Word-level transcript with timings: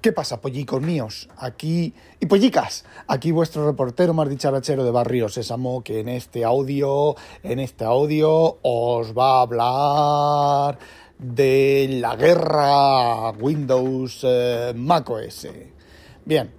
¿Qué 0.00 0.12
pasa, 0.12 0.40
pollicos 0.40 0.80
míos? 0.80 1.28
Aquí, 1.38 1.92
y 2.20 2.26
pollicas, 2.26 2.84
aquí 3.08 3.32
vuestro 3.32 3.66
reportero 3.66 4.14
más 4.14 4.28
dicharachero 4.28 4.84
de 4.84 4.92
Barrio 4.92 5.28
Sésamo, 5.28 5.82
que 5.82 5.98
en 6.00 6.08
este 6.08 6.44
audio, 6.44 7.16
en 7.42 7.58
este 7.58 7.84
audio 7.84 8.58
os 8.62 9.12
va 9.12 9.38
a 9.38 9.42
hablar 9.42 10.78
de 11.18 11.98
la 12.00 12.14
guerra 12.14 13.30
Windows 13.30 14.20
eh, 14.22 14.72
macOS. 14.76 15.48
Bien, 16.24 16.52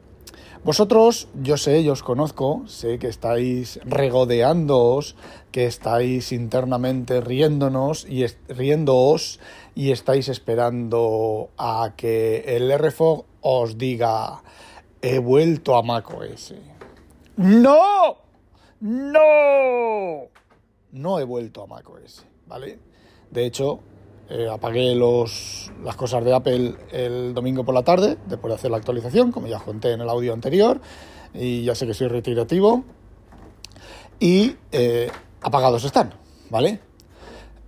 vosotros, 0.63 1.27
yo 1.41 1.57
sé, 1.57 1.83
yo 1.83 1.93
os 1.93 2.03
conozco, 2.03 2.63
sé 2.67 2.99
que 2.99 3.07
estáis 3.07 3.79
regodeándoos, 3.85 5.15
que 5.51 5.65
estáis 5.65 6.31
internamente 6.31 7.21
riéndonos 7.21 8.05
y 8.05 8.25
riéndoos 8.49 9.39
y 9.73 9.91
estáis 9.91 10.27
esperando 10.27 11.49
a 11.57 11.93
que 11.95 12.43
el 12.55 12.77
RFOG 12.77 13.25
os 13.41 13.77
diga 13.77 14.43
he 15.01 15.19
vuelto 15.19 15.75
a 15.75 15.81
macOS. 15.81 16.53
¡No! 17.37 18.17
¡No! 18.81 20.27
No 20.91 21.19
he 21.19 21.23
vuelto 21.23 21.63
a 21.63 21.67
macOS, 21.67 22.25
¿vale? 22.47 22.79
De 23.31 23.45
hecho, 23.45 23.79
eh, 24.29 24.47
apagué 24.51 24.95
los, 24.95 25.71
las 25.83 25.95
cosas 25.95 26.23
de 26.23 26.33
Apple 26.33 26.75
el 26.91 27.33
domingo 27.33 27.63
por 27.63 27.73
la 27.73 27.83
tarde, 27.83 28.17
después 28.27 28.51
de 28.51 28.55
hacer 28.55 28.71
la 28.71 28.77
actualización, 28.77 29.31
como 29.31 29.47
ya 29.47 29.59
conté 29.59 29.93
en 29.93 30.01
el 30.01 30.09
audio 30.09 30.33
anterior, 30.33 30.79
y 31.33 31.63
ya 31.63 31.75
sé 31.75 31.87
que 31.87 31.93
soy 31.93 32.07
retirativo, 32.07 32.83
y 34.19 34.55
eh, 34.71 35.09
apagados 35.41 35.83
están, 35.83 36.13
¿vale? 36.49 36.79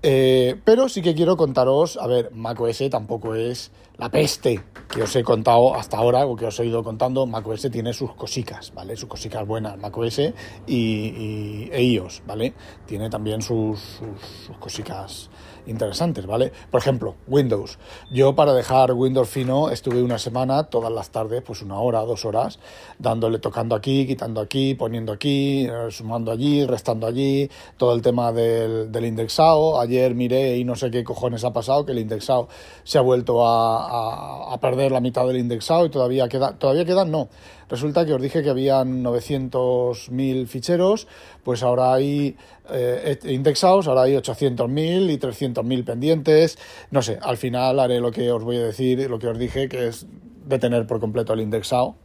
Eh, 0.04 0.60
pero 0.64 0.90
sí 0.90 1.02
que 1.02 1.14
quiero 1.14 1.38
contaros, 1.38 1.98
a 1.98 2.08
ver, 2.08 2.32
macOS 2.34 2.90
tampoco 2.90 3.36
es 3.36 3.72
la 3.98 4.10
peste 4.10 4.60
que 4.90 5.04
os 5.04 5.16
he 5.16 5.24
contado 5.24 5.76
hasta 5.76 5.98
ahora, 5.98 6.26
o 6.26 6.36
que 6.36 6.48
os 6.48 6.60
he 6.60 6.66
ido 6.66 6.84
contando. 6.84 7.28
macOS 7.28 7.70
tiene 7.72 7.94
sus 7.94 8.16
cositas, 8.16 8.74
¿vale? 8.74 8.98
Sus 8.98 9.08
cositas 9.08 9.46
buenas, 9.46 9.78
macOS 9.78 10.20
y, 10.20 10.76
y 10.76 11.70
e 11.72 11.84
iOS, 11.84 12.24
¿vale? 12.26 12.54
Tiene 12.88 13.12
también 13.12 13.44
sus, 13.44 13.80
sus, 13.80 14.48
sus 14.48 14.58
cositas 14.58 15.30
interesantes, 15.68 16.26
¿vale? 16.26 16.52
Por 16.70 16.82
ejemplo, 16.82 17.16
Windows. 17.28 17.78
Yo 18.12 18.36
para 18.36 18.54
dejar 18.54 18.94
Windows 18.94 19.30
fino 19.30 19.70
estuve 19.70 20.02
una 20.02 20.18
semana, 20.18 20.64
todas 20.64 20.92
las 20.92 21.12
tardes, 21.12 21.44
pues 21.44 21.62
una 21.62 21.80
hora, 21.80 22.02
dos 22.02 22.26
horas, 22.26 22.60
dándole, 23.00 23.40
tocando 23.40 23.76
aquí, 23.76 24.08
quitando 24.08 24.42
aquí, 24.42 24.76
poniendo 24.76 25.14
aquí, 25.14 25.68
eh, 25.68 25.92
sumando 25.92 26.32
allí, 26.32 26.66
restando 26.66 27.08
allí, 27.08 27.50
todo 27.78 27.94
el 27.94 28.02
tema 28.02 28.32
del, 28.32 28.92
del 28.92 29.06
indexado. 29.06 29.80
Ayer 29.92 30.16
miré 30.16 30.58
y 30.58 30.64
no 30.64 30.78
sé 30.78 30.89
qué 30.89 31.03
cojones 31.03 31.44
ha 31.44 31.52
pasado, 31.52 31.86
que 31.86 31.92
el 31.92 32.00
indexado 32.00 32.47
se 32.86 32.97
ha 32.97 33.02
vuelto 33.02 33.45
a, 33.45 34.58
perder 34.61 34.94
la 34.94 35.02
mitad 35.02 35.28
del 35.28 35.38
indexado 35.38 35.86
y 35.86 35.89
todavía 35.89 36.30
queda, 36.30 36.58
todavía 36.58 36.86
quedan, 36.86 37.11
no. 37.11 37.28
Resulta 37.67 38.06
que 38.06 38.14
os 38.14 38.22
dije 38.22 38.42
que 38.42 38.50
habían 38.50 39.03
900.000 39.03 40.47
ficheros, 40.47 41.09
pues 41.44 41.62
ahora 41.62 41.94
hay 41.94 42.38
eh, 42.69 43.19
indexados, 43.25 43.90
ahora 43.90 44.03
hay 44.03 44.13
800.000 44.13 45.12
y 45.12 45.18
300.000 45.18 45.84
pendientes. 45.84 46.57
No 46.90 47.01
sé, 47.01 47.19
al 47.22 47.35
final 47.35 47.78
haré 47.78 48.00
lo 48.00 48.12
que 48.12 48.31
os 48.31 48.44
voy 48.46 48.56
a 48.56 48.63
decir, 48.63 49.09
lo 49.09 49.19
que 49.19 49.28
os 49.28 49.38
dije, 49.38 49.68
que 49.68 49.90
es 49.90 50.07
detener 50.46 50.88
por 50.88 51.01
completo 51.01 51.34
el 51.34 51.41
indexado 51.41 51.96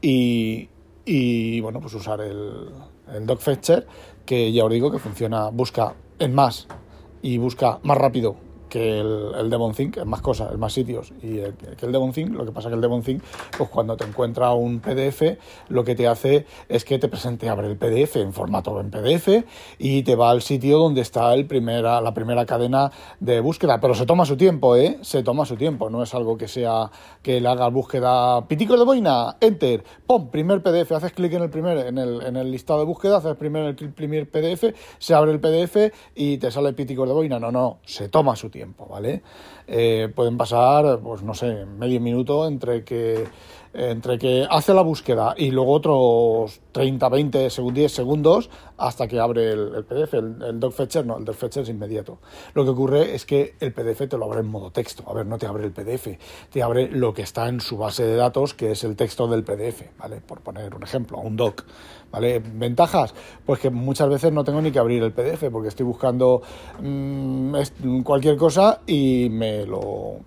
y, 0.00 0.70
y 1.04 1.60
bueno, 1.60 1.80
pues 1.80 1.92
usar 1.92 2.22
el, 2.22 2.70
el 3.12 3.38
fetcher, 3.38 3.86
que 4.24 4.50
ya 4.50 4.64
os 4.64 4.72
digo 4.72 4.90
que 4.90 4.98
funciona, 4.98 5.50
busca 5.50 5.94
en 6.18 6.34
más 6.34 6.66
y 7.28 7.36
busca 7.36 7.78
más 7.82 7.98
rápido 7.98 8.36
que 8.68 9.00
el, 9.00 9.32
el 9.38 9.50
Devon 9.50 9.74
Think, 9.74 9.96
es 9.98 10.06
más 10.06 10.20
cosas, 10.20 10.52
es 10.52 10.58
más 10.58 10.72
sitios 10.72 11.12
y 11.22 11.38
el, 11.38 11.54
que 11.54 11.86
el 11.86 11.92
Devon 11.92 12.12
Think, 12.12 12.32
lo 12.32 12.44
que 12.44 12.52
pasa 12.52 12.68
que 12.68 12.74
el 12.74 12.80
Devon 12.80 13.02
Think, 13.02 13.22
pues 13.56 13.68
cuando 13.68 13.96
te 13.96 14.04
encuentra 14.04 14.52
un 14.52 14.80
PDF, 14.80 15.38
lo 15.68 15.84
que 15.84 15.94
te 15.94 16.06
hace 16.06 16.46
es 16.68 16.84
que 16.84 16.98
te 16.98 17.08
presente, 17.08 17.48
abre 17.48 17.68
el 17.68 17.76
PDF 17.76 18.16
en 18.16 18.32
formato 18.32 18.78
en 18.80 18.90
PDF 18.90 19.44
y 19.78 20.02
te 20.02 20.14
va 20.14 20.30
al 20.30 20.42
sitio 20.42 20.78
donde 20.78 21.00
está 21.00 21.34
el 21.34 21.46
primera, 21.46 22.00
la 22.00 22.14
primera 22.14 22.46
cadena 22.46 22.92
de 23.20 23.40
búsqueda, 23.40 23.80
pero 23.80 23.94
se 23.94 24.06
toma 24.06 24.24
su 24.24 24.36
tiempo, 24.36 24.76
¿eh? 24.76 24.98
Se 25.02 25.22
toma 25.22 25.44
su 25.44 25.56
tiempo, 25.56 25.90
no 25.90 26.02
es 26.02 26.14
algo 26.14 26.36
que 26.36 26.48
sea 26.48 26.90
que 27.22 27.40
le 27.40 27.48
haga 27.48 27.68
búsqueda, 27.68 28.46
pitico 28.46 28.76
de 28.76 28.84
boina, 28.84 29.36
enter, 29.40 29.82
pum, 30.06 30.28
primer 30.30 30.62
PDF, 30.62 30.92
haces 30.92 31.12
clic 31.12 31.32
en 31.32 31.42
el 31.42 31.50
primer, 31.50 31.78
en 31.78 31.98
el, 31.98 32.22
en 32.22 32.36
el 32.36 32.50
listado 32.50 32.80
de 32.80 32.86
búsqueda, 32.86 33.18
haces 33.18 33.36
primero 33.36 33.68
el 33.68 33.76
primer 33.76 34.28
PDF, 34.30 34.74
se 34.98 35.14
abre 35.14 35.32
el 35.32 35.40
PDF 35.40 35.92
y 36.14 36.38
te 36.38 36.50
sale 36.50 36.72
pitico 36.72 37.06
de 37.06 37.12
boina, 37.12 37.38
no, 37.38 37.50
no, 37.50 37.78
se 37.84 38.08
toma 38.08 38.36
su 38.36 38.50
tiempo 38.50 38.57
tiempo, 38.58 38.86
¿vale? 38.86 39.22
Eh, 39.68 40.10
pueden 40.14 40.36
pasar, 40.36 40.98
pues 41.00 41.22
no 41.22 41.32
sé, 41.32 41.64
medio 41.64 42.00
minuto 42.00 42.46
entre 42.48 42.82
que 42.82 43.24
entre 43.78 44.18
que 44.18 44.46
hace 44.50 44.74
la 44.74 44.82
búsqueda 44.82 45.34
y 45.36 45.50
luego 45.50 45.72
otros 45.72 46.60
30, 46.72 47.08
20, 47.08 47.48
10 47.72 47.92
segundos 47.92 48.50
hasta 48.76 49.06
que 49.06 49.20
abre 49.20 49.52
el, 49.52 49.84
PDF. 49.84 50.14
El, 50.14 50.42
el 50.42 50.60
dog 50.60 50.72
fetcher 50.72 51.06
no, 51.06 51.16
el 51.16 51.24
dog 51.24 51.36
fetcher 51.36 51.62
es 51.62 51.68
inmediato. 51.68 52.18
Lo 52.54 52.64
que 52.64 52.70
ocurre 52.70 53.14
es 53.14 53.24
que 53.24 53.54
el 53.60 53.72
PDF 53.72 54.08
te 54.08 54.18
lo 54.18 54.24
abre 54.24 54.40
en 54.40 54.48
modo 54.48 54.70
texto. 54.70 55.04
A 55.06 55.14
ver, 55.14 55.26
no 55.26 55.38
te 55.38 55.46
abre 55.46 55.64
el 55.64 55.72
PDF, 55.72 56.08
te 56.50 56.62
abre 56.62 56.88
lo 56.90 57.14
que 57.14 57.22
está 57.22 57.48
en 57.48 57.60
su 57.60 57.76
base 57.76 58.04
de 58.04 58.16
datos, 58.16 58.54
que 58.54 58.72
es 58.72 58.82
el 58.84 58.96
texto 58.96 59.28
del 59.28 59.44
PDF, 59.44 59.82
¿vale? 59.98 60.20
Por 60.20 60.40
poner 60.40 60.74
un 60.74 60.82
ejemplo, 60.82 61.18
un 61.18 61.36
doc. 61.36 61.64
¿Vale? 62.10 62.38
¿Ventajas? 62.38 63.14
Pues 63.44 63.60
que 63.60 63.68
muchas 63.68 64.08
veces 64.08 64.32
no 64.32 64.42
tengo 64.42 64.62
ni 64.62 64.70
que 64.70 64.78
abrir 64.78 65.02
el 65.02 65.12
PDF 65.12 65.50
porque 65.52 65.68
estoy 65.68 65.84
buscando 65.84 66.40
mmm, 66.80 67.54
cualquier 68.02 68.38
cosa 68.38 68.80
y 68.86 69.28
me 69.30 69.66
lo 69.66 70.20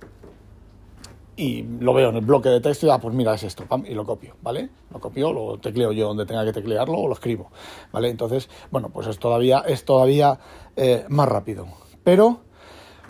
y 1.42 1.64
lo 1.80 1.94
veo 1.96 2.10
en 2.10 2.18
el 2.18 2.22
bloque 2.24 2.50
de 2.50 2.62
texto 2.62 2.86
y 2.86 2.92
ah, 2.92 3.00
pues 3.00 3.16
mira, 3.16 3.34
es 3.34 3.42
esto, 3.42 3.66
pam, 3.66 3.84
y 3.88 3.96
lo 3.96 4.06
copio, 4.06 4.36
¿vale? 4.44 4.70
Lo 4.92 5.00
copio, 5.00 5.34
lo 5.34 5.58
tecleo 5.58 5.92
yo 5.92 6.08
donde 6.10 6.28
tenga 6.28 6.46
que 6.46 6.54
teclearlo 6.54 7.00
o 7.00 7.08
lo 7.08 7.14
escribo, 7.14 7.50
¿vale? 7.92 8.10
Entonces, 8.10 8.48
bueno, 8.70 8.90
pues 8.90 9.08
es 9.08 9.18
todavía, 9.18 9.64
es 9.66 9.84
todavía 9.84 10.40
eh, 10.76 11.04
más 11.10 11.28
rápido. 11.28 11.66
Pero, 12.04 12.42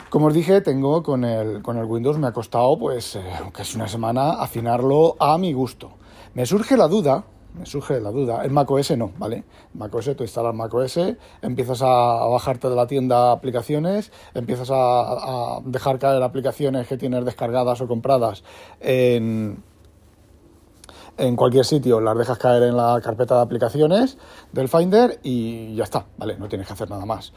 como 0.09 0.27
os 0.27 0.33
dije, 0.33 0.61
tengo 0.61 1.03
con 1.03 1.25
el, 1.25 1.61
con 1.61 1.77
el 1.77 1.83
Windows, 1.83 2.17
me 2.17 2.27
ha 2.27 2.31
costado, 2.31 2.79
pues, 2.79 3.17
eh, 3.17 3.23
casi 3.51 3.75
una 3.75 3.89
semana 3.89 4.41
afinarlo 4.41 5.17
a 5.19 5.37
mi 5.37 5.51
gusto. 5.51 5.91
Me 6.33 6.45
surge 6.45 6.77
la 6.77 6.87
duda, 6.87 7.25
me 7.53 7.65
surge 7.65 7.99
la 7.99 8.11
duda. 8.11 8.43
En 8.45 8.53
macOS 8.53 8.97
no, 8.97 9.11
¿vale? 9.17 9.43
MacOS 9.73 10.15
tú 10.15 10.23
instalas 10.23 10.55
macOS, 10.55 10.99
empiezas 11.41 11.81
a, 11.81 12.25
bajarte 12.27 12.69
de 12.69 12.75
la 12.75 12.87
tienda 12.87 13.31
aplicaciones, 13.31 14.11
empiezas 14.33 14.69
a, 14.71 15.55
a, 15.55 15.61
dejar 15.65 15.99
caer 15.99 16.23
aplicaciones 16.23 16.87
que 16.87 16.97
tienes 16.97 17.25
descargadas 17.25 17.81
o 17.81 17.87
compradas 17.87 18.43
en, 18.79 19.63
en 21.17 21.35
cualquier 21.35 21.65
sitio, 21.65 21.99
las 22.01 22.17
dejas 22.17 22.37
caer 22.37 22.63
en 22.63 22.77
la 22.77 22.99
carpeta 23.03 23.35
de 23.35 23.41
aplicaciones 23.41 24.17
del 24.51 24.67
Finder 24.67 25.19
y 25.23 25.75
ya 25.75 25.83
está, 25.83 26.05
¿vale? 26.17 26.37
No 26.37 26.47
tienes 26.47 26.67
que 26.67 26.73
hacer 26.73 26.89
nada 26.89 27.05
más. 27.05 27.33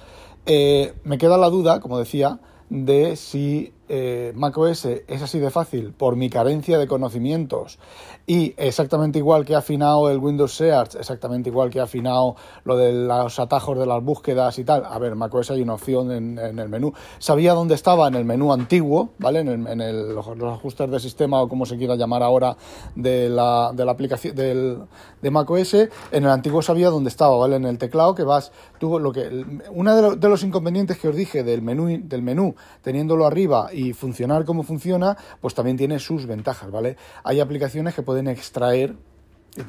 Eh, 0.46 0.94
me 1.04 1.18
queda 1.18 1.36
la 1.36 1.50
duda, 1.50 1.80
como 1.80 1.98
decía, 1.98 2.40
de 2.70 3.16
si 3.16 3.72
eh, 3.88 4.32
macOS 4.34 4.86
es 4.86 5.22
así 5.22 5.38
de 5.38 5.50
fácil 5.50 5.92
por 5.92 6.16
mi 6.16 6.30
carencia 6.30 6.78
de 6.78 6.86
conocimientos 6.86 7.78
y 8.26 8.54
exactamente 8.56 9.18
igual 9.18 9.44
que 9.44 9.54
ha 9.54 9.58
afinado 9.58 10.10
el 10.10 10.18
Windows 10.18 10.54
Search, 10.54 10.94
exactamente 10.94 11.50
igual 11.50 11.68
que 11.68 11.80
ha 11.80 11.82
afinado 11.82 12.36
lo 12.64 12.76
de 12.76 12.92
los 12.92 13.38
atajos 13.38 13.78
de 13.78 13.84
las 13.84 14.02
búsquedas 14.02 14.58
y 14.58 14.64
tal. 14.64 14.84
A 14.86 14.98
ver, 14.98 15.14
macOS 15.14 15.50
hay 15.50 15.60
una 15.60 15.74
opción 15.74 16.10
en, 16.10 16.38
el 16.38 16.68
menú. 16.68 16.94
Sabía 17.18 17.52
dónde 17.52 17.74
estaba 17.74 18.08
en 18.08 18.14
el 18.14 18.24
menú 18.24 18.52
antiguo, 18.52 19.10
¿vale? 19.18 19.40
En, 19.40 19.48
el, 19.48 19.66
en 19.66 19.80
el, 19.80 20.14
los, 20.14 20.26
ajustes 20.26 20.90
de 20.90 21.00
sistema 21.00 21.42
o 21.42 21.48
como 21.48 21.66
se 21.66 21.76
quiera 21.76 21.96
llamar 21.96 22.22
ahora 22.22 22.56
de 22.94 23.28
la, 23.28 23.72
de 23.74 23.84
la 23.84 23.92
aplicación 23.92 24.34
del, 24.34 24.78
de 25.20 25.30
macOS. 25.30 25.74
En 25.74 25.90
el 26.24 26.28
antiguo 26.30 26.62
sabía 26.62 26.88
dónde 26.88 27.10
estaba, 27.10 27.36
¿vale? 27.36 27.56
En 27.56 27.66
el 27.66 27.76
teclado 27.76 28.14
que 28.14 28.22
vas, 28.22 28.52
tú 28.78 28.98
lo 28.98 29.12
que, 29.12 29.44
uno 29.70 29.96
de, 29.96 30.16
de 30.16 30.28
los 30.30 30.42
inconvenientes 30.42 30.98
que 30.98 31.08
os 31.08 31.16
dije 31.16 31.44
del 31.44 31.60
menú, 31.60 32.00
del 32.02 32.22
menú, 32.22 32.54
teniéndolo 32.80 33.26
arriba 33.26 33.68
y 33.74 33.92
funcionar 33.92 34.44
como 34.44 34.62
funciona, 34.62 35.16
pues 35.40 35.54
también 35.54 35.76
tiene 35.76 35.98
sus 35.98 36.26
ventajas, 36.26 36.70
¿vale? 36.70 36.96
Hay 37.24 37.40
aplicaciones 37.40 37.94
que 37.94 38.02
pueden 38.02 38.28
extraer 38.28 38.94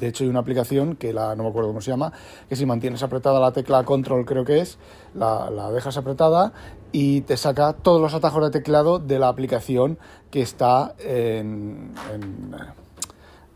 De 0.00 0.08
hecho, 0.08 0.24
hay 0.24 0.30
una 0.30 0.40
aplicación 0.40 0.96
que 0.96 1.12
la, 1.12 1.36
no 1.36 1.44
me 1.44 1.50
acuerdo 1.50 1.68
cómo 1.68 1.80
se 1.80 1.92
llama, 1.92 2.12
que 2.48 2.56
si 2.56 2.66
mantienes 2.66 3.04
apretada 3.04 3.38
la 3.38 3.52
tecla 3.52 3.84
control, 3.84 4.24
creo 4.24 4.44
que 4.44 4.58
es, 4.58 4.78
la, 5.14 5.70
dejas 5.70 5.96
apretada 5.96 6.52
y 6.90 7.20
te 7.20 7.36
saca 7.36 7.72
todos 7.72 8.00
los 8.00 8.12
atajos 8.12 8.42
de 8.42 8.50
teclado 8.50 8.98
de 8.98 9.20
la 9.20 9.28
aplicación 9.28 9.96
que 10.32 10.42
está 10.42 10.96
en, 10.98 11.94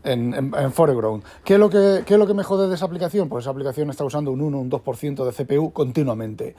en, 0.03 0.53
en, 0.55 0.71
Foreground. 0.71 1.23
¿Qué 1.43 1.55
es, 1.55 1.59
lo 1.59 1.69
que, 1.69 2.03
¿Qué 2.05 2.13
es 2.13 2.19
lo 2.19 2.27
que 2.27 2.33
me 2.33 2.43
jode 2.43 2.69
de 2.69 2.75
esa 2.75 2.85
aplicación? 2.85 3.27
Pues 3.27 3.43
esa 3.43 3.51
aplicación 3.51 3.89
está 3.89 4.05
usando 4.05 4.31
un 4.31 4.41
1 4.41 4.57
un 4.57 4.71
2% 4.71 5.25
de 5.25 5.31
CPU 5.33 5.71
continuamente. 5.73 6.55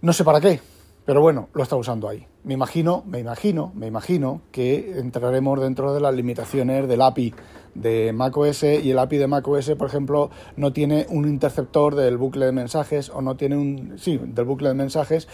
No 0.00 0.12
sé 0.12 0.24
para 0.24 0.40
qué, 0.40 0.60
pero 1.04 1.20
bueno, 1.20 1.48
lo 1.54 1.62
está 1.62 1.76
usando 1.76 2.08
ahí. 2.08 2.26
Me 2.48 2.54
imagino, 2.54 3.04
me 3.06 3.18
imagino, 3.18 3.72
me 3.74 3.88
imagino 3.88 4.40
que 4.52 4.98
entraremos 4.98 5.60
dentro 5.60 5.92
de 5.92 6.00
las 6.00 6.14
limitaciones 6.14 6.88
del 6.88 7.02
API 7.02 7.34
de 7.74 8.14
macOS 8.14 8.62
y 8.62 8.90
el 8.90 8.98
API 8.98 9.18
de 9.18 9.26
macOS, 9.26 9.72
por 9.76 9.86
ejemplo, 9.86 10.30
no 10.56 10.72
tiene 10.72 11.04
un 11.10 11.28
interceptor 11.28 11.94
del 11.94 12.16
bucle 12.16 12.46
de 12.46 12.52
mensajes 12.52 13.10
o 13.10 13.20
no 13.20 13.36
tiene 13.36 13.58
un, 13.58 13.98
sí, 13.98 14.18
del 14.18 14.46
bucle 14.46 14.68
de 14.68 14.74
mensajes 14.74 15.28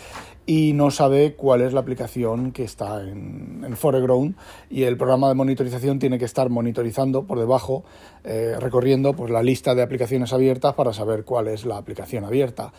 y 0.44 0.72
no 0.72 0.90
sabe 0.90 1.34
cuál 1.34 1.62
es 1.62 1.72
la 1.72 1.80
aplicación 1.80 2.50
que 2.50 2.64
está 2.64 3.00
en, 3.00 3.62
en 3.64 3.76
Foreground 3.76 4.34
y 4.68 4.82
el 4.82 4.96
programa 4.96 5.28
de 5.28 5.34
monitorización 5.34 6.00
tiene 6.00 6.18
que 6.18 6.24
estar 6.24 6.50
monitorizando 6.50 7.22
por 7.22 7.38
debajo, 7.38 7.84
eh, 8.24 8.56
recorriendo 8.58 9.14
pues, 9.14 9.30
la 9.30 9.42
lista 9.44 9.76
de 9.76 9.82
aplicaciones 9.82 10.32
abiertas 10.32 10.74
para 10.74 10.92
saber 10.92 11.24
cuál 11.24 11.46
es 11.46 11.64
la 11.64 11.76
aplicación 11.76 12.24
abierta. 12.24 12.72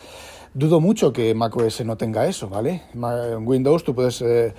Dudo 0.54 0.80
mucho 0.80 1.12
que 1.12 1.34
macOS 1.34 1.84
no 1.84 1.96
tenga 1.96 2.26
eso, 2.26 2.48
¿vale? 2.48 2.82
En 2.94 3.46
Windows 3.46 3.84
tú 3.84 3.94
puedes 3.94 4.22
eh, 4.26 4.54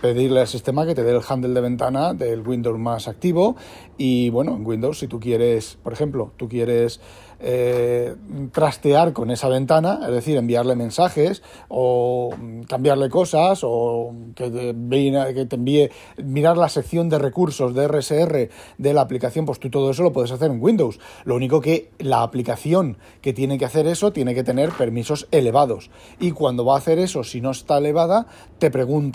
pedirle 0.00 0.40
al 0.40 0.48
sistema 0.48 0.86
que 0.86 0.94
te 0.94 1.02
dé 1.02 1.12
el 1.12 1.22
handle 1.26 1.54
de 1.54 1.60
ventana 1.60 2.14
del 2.14 2.46
Windows 2.46 2.78
más 2.78 3.08
activo 3.08 3.56
y 3.96 4.30
bueno, 4.30 4.54
en 4.56 4.66
Windows 4.66 4.98
si 4.98 5.08
tú 5.08 5.20
quieres, 5.20 5.78
por 5.82 5.92
ejemplo, 5.92 6.32
tú 6.36 6.48
quieres 6.48 7.00
eh, 7.44 8.14
trastear 8.52 9.12
con 9.12 9.32
esa 9.32 9.48
ventana, 9.48 9.98
es 10.04 10.12
decir, 10.12 10.36
enviarle 10.36 10.76
mensajes 10.76 11.42
o 11.68 12.30
cambiarle 12.68 13.10
cosas 13.10 13.62
o 13.64 14.14
que 14.36 14.48
te, 14.48 15.34
que 15.34 15.46
te 15.46 15.56
envíe, 15.56 15.90
mirar 16.22 16.56
la 16.56 16.68
sección 16.68 17.08
de 17.08 17.18
recursos 17.18 17.74
de 17.74 17.88
RSR 17.88 18.48
de 18.78 18.94
la 18.94 19.00
aplicación, 19.00 19.44
pues 19.44 19.58
tú 19.58 19.70
todo 19.70 19.90
eso 19.90 20.04
lo 20.04 20.12
puedes 20.12 20.30
hacer 20.30 20.52
en 20.52 20.62
Windows. 20.62 21.00
Lo 21.24 21.34
único 21.34 21.60
que 21.60 21.90
la 21.98 22.22
aplicación 22.22 22.98
que 23.20 23.32
tiene 23.32 23.58
que 23.58 23.64
hacer 23.64 23.88
eso 23.88 24.12
tiene 24.12 24.36
que 24.36 24.44
tener 24.44 24.70
permisos 24.70 25.26
elevados. 25.32 25.90
Y 26.20 26.30
cuando 26.30 26.64
va 26.64 26.76
a 26.76 26.78
hacer 26.78 27.00
eso, 27.00 27.24
si 27.24 27.40
no 27.40 27.50
está 27.50 27.78
elevada, 27.78 28.28
te 28.58 28.70
pregunta, 28.70 29.11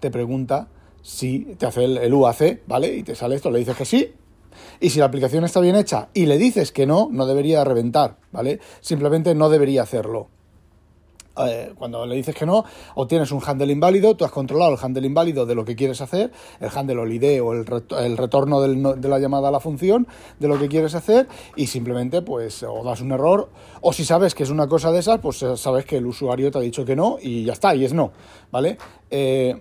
te 0.00 0.10
pregunta 0.10 0.68
si 1.02 1.40
te 1.58 1.66
hace 1.66 1.84
el, 1.84 1.98
el 1.98 2.14
UAC, 2.14 2.62
¿vale? 2.66 2.94
Y 2.96 3.02
te 3.02 3.14
sale 3.14 3.34
esto, 3.34 3.50
le 3.50 3.58
dices 3.58 3.76
que 3.76 3.84
sí, 3.84 4.14
y 4.80 4.90
si 4.90 4.98
la 4.98 5.06
aplicación 5.06 5.44
está 5.44 5.60
bien 5.60 5.76
hecha 5.76 6.08
y 6.14 6.26
le 6.26 6.38
dices 6.38 6.72
que 6.72 6.86
no, 6.86 7.08
no 7.10 7.26
debería 7.26 7.64
reventar, 7.64 8.18
¿vale? 8.30 8.60
Simplemente 8.80 9.34
no 9.34 9.48
debería 9.48 9.82
hacerlo. 9.82 10.28
Eh, 11.38 11.72
cuando 11.78 12.04
le 12.04 12.14
dices 12.14 12.34
que 12.34 12.44
no, 12.44 12.64
obtienes 12.94 13.32
un 13.32 13.40
handle 13.44 13.72
inválido, 13.72 14.14
tú 14.16 14.24
has 14.24 14.30
controlado 14.30 14.72
el 14.72 14.78
handle 14.80 15.06
inválido 15.06 15.46
de 15.46 15.54
lo 15.54 15.64
que 15.64 15.74
quieres 15.74 16.00
hacer, 16.02 16.30
el 16.60 16.68
handle 16.74 16.98
o 16.98 17.04
el 17.04 17.12
ID 17.12 17.42
o 17.42 17.52
el, 17.52 18.16
retorno 18.16 18.60
de 18.60 19.08
la 19.08 19.18
llamada 19.18 19.48
a 19.48 19.50
la 19.50 19.60
función 19.60 20.06
de 20.38 20.48
lo 20.48 20.58
que 20.58 20.68
quieres 20.68 20.94
hacer 20.94 21.28
y 21.56 21.68
simplemente 21.68 22.20
pues 22.20 22.62
o 22.62 22.84
das 22.84 23.00
un 23.00 23.12
error 23.12 23.48
o 23.80 23.92
si 23.92 24.04
sabes 24.04 24.34
que 24.34 24.42
es 24.42 24.50
una 24.50 24.66
cosa 24.68 24.92
de 24.92 24.98
esas, 24.98 25.20
pues 25.20 25.42
eh, 25.42 25.56
sabes 25.56 25.86
que 25.86 25.96
el 25.96 26.06
usuario 26.06 26.50
te 26.50 26.58
ha 26.58 26.60
dicho 26.60 26.84
que 26.84 26.96
no 26.96 27.16
y 27.20 27.44
ya 27.44 27.54
está, 27.54 27.74
y 27.74 27.84
es 27.84 27.94
no, 27.94 28.12
¿vale? 28.50 28.76
Eh, 29.10 29.60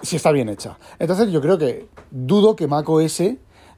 si 0.00 0.16
está 0.16 0.30
bien 0.30 0.48
hecha. 0.48 0.78
Entonces 0.98 1.30
yo 1.32 1.40
creo 1.40 1.58
que 1.58 1.88
dudo 2.10 2.54
que 2.54 2.68
macOS 2.68 3.22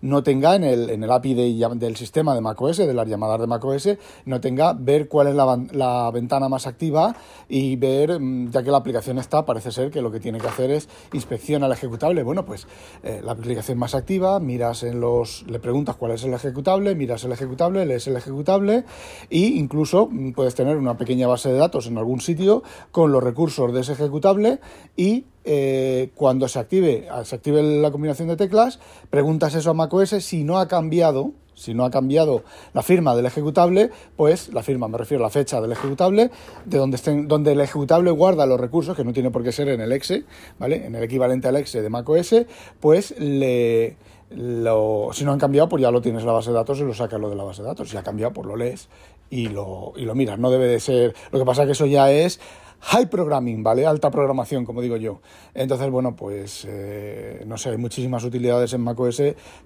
no 0.06 0.22
tenga 0.22 0.54
en 0.54 0.64
el, 0.64 0.90
en 0.90 1.02
el 1.02 1.10
API 1.10 1.34
del 1.34 1.96
sistema 1.96 2.34
de 2.34 2.40
macOS, 2.40 2.78
de 2.78 2.94
las 2.94 3.08
llamadas 3.08 3.40
de 3.40 3.46
macOS, 3.46 3.88
no 4.24 4.40
tenga 4.40 4.72
ver 4.72 5.08
cuál 5.08 5.28
es 5.28 5.34
la, 5.34 6.10
ventana 6.12 6.48
más 6.48 6.66
activa 6.66 7.14
y 7.48 7.76
ver, 7.76 8.20
mm, 8.20 8.50
ya 8.50 8.62
que 8.62 8.70
la 8.70 8.78
aplicación 8.78 9.18
está, 9.18 9.44
parece 9.44 9.70
ser 9.72 9.90
que 9.90 10.00
lo 10.00 10.10
que 10.10 10.20
tiene 10.20 10.38
que 10.38 10.46
hacer 10.46 10.70
es 10.70 10.88
inspeccionar 11.12 11.68
el 11.68 11.76
ejecutable. 11.76 12.22
Bueno, 12.22 12.44
pues 12.44 12.66
eh, 13.02 13.20
la 13.22 13.32
aplicación 13.32 13.78
más 13.78 13.94
activa, 13.94 14.40
miras 14.40 14.82
en 14.82 15.00
los, 15.00 15.44
le 15.48 15.58
preguntas 15.58 15.96
cuál 15.96 16.12
es 16.12 16.24
el 16.24 16.32
ejecutable, 16.32 16.94
miras 16.94 17.24
el 17.24 17.32
ejecutable, 17.32 17.84
lees 17.84 18.06
el 18.06 18.16
ejecutable 18.16 18.84
e 19.30 19.38
incluso 19.38 20.08
mm, 20.10 20.32
puedes 20.32 20.54
tener 20.54 20.76
una 20.76 20.96
pequeña 20.96 21.26
base 21.26 21.50
de 21.50 21.58
datos 21.58 21.86
en 21.86 21.98
algún 21.98 22.20
sitio 22.20 22.62
con 22.92 23.12
los 23.12 23.22
recursos 23.22 23.72
de 23.72 23.80
ese 23.80 23.92
ejecutable 23.92 24.60
y 24.96 25.24
eh, 25.46 26.10
cuando 26.16 26.48
se 26.48 26.58
active, 26.58 27.08
se 27.24 27.36
active 27.36 27.62
la 27.62 27.92
combinación 27.92 28.26
de 28.26 28.36
teclas, 28.36 28.80
preguntas 29.10 29.54
eso 29.54 29.70
a 29.70 29.74
macOS, 29.74 30.10
si 30.24 30.42
no 30.42 30.58
ha 30.58 30.66
cambiado, 30.66 31.32
si 31.54 31.72
no 31.72 31.84
ha 31.84 31.90
cambiado 31.90 32.42
la 32.74 32.82
firma 32.82 33.14
del 33.14 33.26
ejecutable, 33.26 33.90
pues 34.16 34.52
la 34.52 34.64
firma, 34.64 34.88
me 34.88 34.98
refiero 34.98 35.24
a 35.24 35.28
la 35.28 35.30
fecha 35.30 35.60
del 35.60 35.70
ejecutable, 35.70 36.30
de 36.64 36.78
donde, 36.78 36.96
estén, 36.96 37.28
donde 37.28 37.52
el 37.52 37.60
ejecutable 37.60 38.10
guarda 38.10 38.44
los 38.44 38.58
recursos, 38.58 38.96
que 38.96 39.04
no 39.04 39.12
tiene 39.12 39.30
por 39.30 39.44
qué 39.44 39.52
ser 39.52 39.68
en 39.68 39.80
el 39.80 39.92
exe, 39.92 40.24
¿vale? 40.58 40.84
En 40.84 40.96
el 40.96 41.04
equivalente 41.04 41.46
al 41.46 41.56
exe 41.56 41.80
de 41.80 41.90
macOS, 41.90 42.34
pues 42.80 43.14
le, 43.18 43.96
lo, 44.30 45.10
si 45.12 45.24
no 45.24 45.32
han 45.32 45.38
cambiado, 45.38 45.68
pues 45.68 45.80
ya 45.80 45.90
lo 45.90 46.00
tienes 46.02 46.22
en 46.22 46.26
la 46.26 46.32
base 46.32 46.50
de 46.50 46.56
datos 46.56 46.80
y 46.80 46.82
lo 46.82 46.92
sacas 46.92 47.20
lo 47.20 47.30
de 47.30 47.36
la 47.36 47.44
base 47.44 47.62
de 47.62 47.68
datos. 47.68 47.88
Si 47.88 47.96
ha 47.96 48.02
cambiado, 48.02 48.32
pues 48.32 48.46
lo 48.46 48.56
lees 48.56 48.88
y 49.30 49.48
lo, 49.48 49.92
y 49.96 50.04
lo 50.04 50.14
miras. 50.14 50.38
No 50.38 50.50
debe 50.50 50.66
de 50.66 50.80
ser. 50.80 51.14
Lo 51.30 51.38
que 51.38 51.44
pasa 51.44 51.62
es 51.62 51.66
que 51.66 51.72
eso 51.72 51.86
ya 51.86 52.10
es 52.10 52.40
high 52.86 53.06
programming, 53.06 53.64
¿vale? 53.64 53.84
Alta 53.84 54.12
programación, 54.12 54.64
como 54.64 54.80
digo 54.80 54.96
yo. 54.96 55.20
Entonces, 55.54 55.90
bueno, 55.90 56.14
pues 56.14 56.64
eh, 56.68 57.42
no 57.44 57.58
sé, 57.58 57.70
hay 57.70 57.78
muchísimas 57.78 58.22
utilidades 58.22 58.72
en 58.74 58.80
macOS 58.80 59.16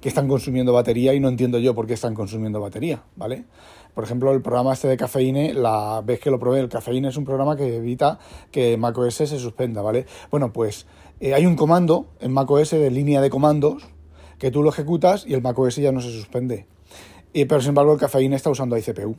que 0.01 0.09
están 0.09 0.27
consumiendo 0.27 0.73
batería 0.73 1.13
y 1.13 1.21
no 1.21 1.29
entiendo 1.29 1.59
yo 1.59 1.75
por 1.75 1.87
qué 1.87 1.93
están 1.95 2.15
consumiendo 2.15 2.61
batería, 2.61 3.03
¿vale? 3.17 3.45
Por 3.95 4.05
ejemplo, 4.05 4.33
el 4.33 4.41
programa 4.41 4.73
este 4.73 4.89
de 4.89 4.97
Cafeine, 4.97 5.53
la 5.53 6.01
vez 6.03 6.19
que 6.19 6.31
lo 6.31 6.39
probé, 6.39 6.61
el 6.61 6.71
Cafeine 6.71 7.09
es 7.09 7.17
un 7.19 7.27
programa 7.27 7.57
que 7.57 7.77
evita 7.77 8.19
que 8.51 8.79
macOS 8.79 9.17
se 9.17 9.39
suspenda, 9.39 9.83
¿vale? 9.83 10.07
Bueno, 10.31 10.51
pues 10.53 10.87
eh, 11.21 11.35
hay 11.35 11.45
un 11.45 11.57
comando 11.57 12.07
en 12.21 12.33
macOS 12.33 12.71
de 12.71 12.91
línea 12.91 13.21
de 13.21 13.29
comandos 13.29 13.87
que 14.39 14.51
tú 14.51 14.63
lo 14.63 14.71
ejecutas 14.71 15.27
y 15.27 15.35
el 15.35 15.43
macOS 15.43 15.77
ya 15.77 15.93
no 15.93 16.01
se 16.01 16.11
suspende. 16.11 16.67
Y, 17.35 17.45
pero 17.45 17.61
sin 17.61 17.71
embargo, 17.71 17.93
el 17.93 17.99
Cafeine 17.99 18.35
está 18.35 18.49
usando 18.49 18.79
iCPU. 18.79 19.15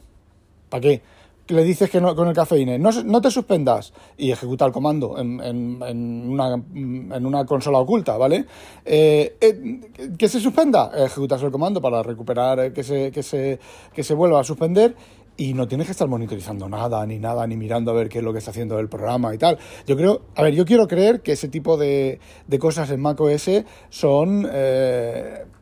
¿Para 0.70 0.82
qué? 0.82 1.02
Le 1.48 1.64
dices 1.64 1.90
que 1.90 2.00
no, 2.00 2.16
con 2.16 2.28
el 2.28 2.34
cafeíne, 2.34 2.80
no, 2.80 2.90
no 3.04 3.22
te 3.22 3.32
suspendas 3.32 3.94
y 4.18 4.32
ejecuta 4.32 4.66
el 4.66 4.72
comando 4.72 5.18
en, 5.18 5.42
en, 5.42 6.30
una, 6.30 6.54
en 6.54 7.26
una, 7.26 7.46
consola 7.46 7.80
oculta, 7.80 8.18
¿vale? 8.18 8.46
Eh, 8.86 9.38
eh, 9.42 9.80
que 10.18 10.28
se 10.28 10.40
suspenda, 10.40 10.92
ejecutas 10.96 11.42
el 11.44 11.52
comando 11.52 11.82
para 11.82 12.04
recuperar 12.04 12.60
eh, 12.60 12.74
que 12.74 12.84
se, 12.84 13.12
que, 13.12 13.24
se, 13.24 13.60
que 13.94 14.04
se 14.04 14.14
vuelva 14.14 14.40
a 14.40 14.44
suspender 14.44 14.96
y 15.38 15.54
no 15.54 15.68
tienes 15.68 15.88
que 15.88 15.92
estar 15.92 16.08
monitorizando 16.08 16.70
nada, 16.70 17.06
ni 17.06 17.18
nada, 17.18 17.48
ni 17.48 17.58
mirando 17.58 17.92
a 17.92 17.96
ver 17.96 18.10
qué 18.10 18.20
es 18.20 18.24
lo 18.24 18.32
que 18.32 18.40
está 18.40 18.52
haciendo 18.52 18.80
el 18.80 18.90
programa 18.90 19.34
y 19.34 19.38
tal. 19.38 19.58
Yo 19.88 19.96
creo, 19.96 20.22
a 20.36 20.44
ver, 20.44 20.54
yo 20.54 20.66
quiero 20.66 20.88
creer 20.88 21.22
que 21.22 21.32
ese 21.32 21.48
tipo 21.48 21.78
de, 21.78 22.20
de 22.48 22.60
cosas 22.60 22.92
en 22.92 23.02
macOS 23.02 23.50
son 23.90 24.48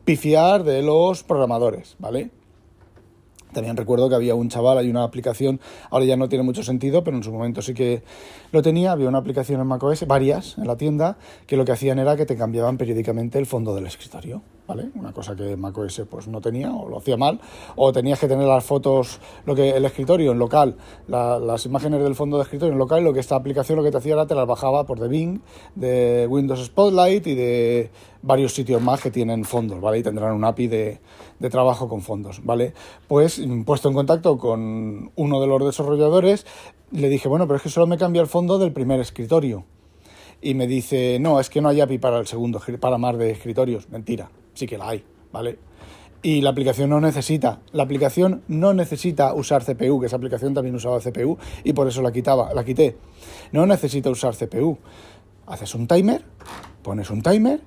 pifiar 0.04 0.64
de 0.64 0.82
los 0.82 1.22
programadores, 1.22 1.96
¿vale? 1.98 2.30
También 3.52 3.76
recuerdo 3.76 4.08
que 4.08 4.14
había 4.14 4.34
un 4.34 4.48
chaval, 4.48 4.78
hay 4.78 4.90
una 4.90 5.04
aplicación, 5.04 5.60
ahora 5.90 6.04
ya 6.04 6.16
no 6.16 6.28
tiene 6.28 6.44
mucho 6.44 6.62
sentido, 6.62 7.04
pero 7.04 7.16
en 7.16 7.22
su 7.22 7.32
momento 7.32 7.62
sí 7.62 7.74
que 7.74 8.02
lo 8.52 8.62
tenía, 8.62 8.92
había 8.92 9.08
una 9.08 9.18
aplicación 9.18 9.60
en 9.60 9.66
macOS, 9.66 10.06
varias 10.06 10.56
en 10.58 10.66
la 10.66 10.76
tienda, 10.76 11.18
que 11.46 11.56
lo 11.56 11.64
que 11.64 11.72
hacían 11.72 11.98
era 11.98 12.16
que 12.16 12.26
te 12.26 12.36
cambiaban 12.36 12.78
periódicamente 12.78 13.38
el 13.38 13.46
fondo 13.46 13.74
del 13.74 13.86
escritorio, 13.86 14.42
¿vale? 14.70 14.90
Una 14.94 15.12
cosa 15.12 15.34
que 15.34 15.56
macOS 15.56 16.02
pues 16.08 16.28
no 16.28 16.40
tenía 16.40 16.72
o 16.72 16.88
lo 16.88 16.98
hacía 16.98 17.16
mal, 17.16 17.40
o 17.74 17.92
tenías 17.92 18.20
que 18.20 18.28
tener 18.28 18.46
las 18.46 18.62
fotos, 18.62 19.18
lo 19.44 19.56
que 19.56 19.70
el 19.70 19.84
escritorio 19.84 20.30
en 20.30 20.38
local, 20.38 20.76
las 21.08 21.66
imágenes 21.66 22.00
del 22.00 22.14
fondo 22.14 22.36
del 22.36 22.44
escritorio 22.44 22.74
en 22.74 22.78
local, 22.78 23.02
lo 23.02 23.12
que 23.12 23.18
esta 23.18 23.34
aplicación 23.34 23.78
lo 23.78 23.82
que 23.82 23.90
te 23.90 23.96
hacía 23.96 24.12
era 24.12 24.28
te 24.28 24.36
las 24.36 24.46
bajaba 24.46 24.86
por 24.86 25.00
de 25.00 25.08
Bing, 25.08 25.40
de 25.74 26.28
Windows 26.30 26.64
Spotlight 26.64 27.26
y 27.26 27.34
de 27.34 27.90
varios 28.22 28.54
sitios 28.54 28.80
más 28.80 29.02
que 29.02 29.10
tienen 29.10 29.44
fondos, 29.44 29.80
¿vale? 29.80 29.98
Y 29.98 30.02
tendrán 30.04 30.34
un 30.34 30.44
API 30.44 30.68
de, 30.68 31.00
de 31.40 31.50
trabajo 31.50 31.88
con 31.88 32.02
fondos, 32.02 32.40
¿vale? 32.44 32.72
Pues 33.08 33.42
puesto 33.66 33.88
en 33.88 33.94
contacto 33.94 34.38
con 34.38 35.10
uno 35.16 35.40
de 35.40 35.46
los 35.48 35.64
desarrolladores, 35.64 36.46
le 36.92 37.08
dije, 37.08 37.28
bueno, 37.28 37.48
pero 37.48 37.56
es 37.56 37.62
que 37.64 37.70
solo 37.70 37.88
me 37.88 37.98
cambia 37.98 38.22
el 38.22 38.28
fondo 38.28 38.56
del 38.58 38.72
primer 38.72 39.00
escritorio. 39.00 39.64
Y 40.42 40.54
me 40.54 40.66
dice, 40.66 41.18
no, 41.20 41.38
es 41.38 41.50
que 41.50 41.60
no 41.60 41.68
hay 41.68 41.80
API 41.80 41.98
para 41.98 42.18
el 42.18 42.26
segundo, 42.26 42.62
para 42.80 42.98
más 42.98 43.18
de 43.18 43.30
escritorios. 43.30 43.90
Mentira, 43.90 44.30
sí 44.54 44.66
que 44.66 44.78
la 44.78 44.90
hay, 44.90 45.04
¿vale? 45.32 45.58
Y 46.22 46.42
la 46.42 46.50
aplicación 46.50 46.90
no 46.90 47.00
necesita, 47.00 47.60
la 47.72 47.82
aplicación 47.82 48.42
no 48.46 48.74
necesita 48.74 49.32
usar 49.32 49.64
CPU, 49.64 50.00
que 50.00 50.06
esa 50.06 50.16
aplicación 50.16 50.52
también 50.52 50.74
usaba 50.74 51.00
CPU 51.00 51.38
y 51.64 51.72
por 51.72 51.88
eso 51.88 52.02
la 52.02 52.12
quitaba, 52.12 52.52
la 52.52 52.62
quité. 52.62 52.98
No 53.52 53.64
necesita 53.64 54.10
usar 54.10 54.34
CPU. 54.36 54.76
Haces 55.46 55.74
un 55.74 55.86
timer, 55.86 56.22
pones 56.82 57.10
un 57.10 57.22
timer 57.22 57.60